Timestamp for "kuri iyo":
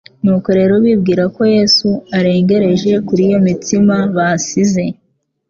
3.07-3.37